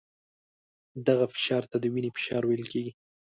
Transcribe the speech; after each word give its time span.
دغه 1.07 1.25
فشار 1.33 1.63
ته 1.71 1.77
د 1.79 1.85
وینې 1.93 2.09
فشار 2.15 2.43
ویل 2.45 2.65
کېږي. 2.71 2.91